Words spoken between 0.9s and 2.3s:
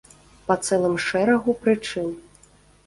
шэрагу прычын.